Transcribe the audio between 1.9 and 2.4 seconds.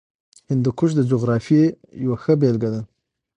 یوه ښه